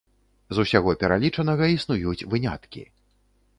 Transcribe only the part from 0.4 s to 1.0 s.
З усяго